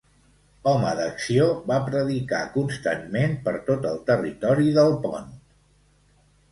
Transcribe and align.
Home 0.69 0.93
d'acció, 0.99 1.45
va 1.71 1.77
predicar 1.91 2.41
constantment 2.57 3.39
per 3.47 3.55
tot 3.69 3.87
el 3.95 4.03
territori 4.13 4.77
del 4.81 5.01
Pont. 5.07 5.35